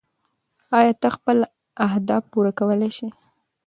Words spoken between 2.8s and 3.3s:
شې؟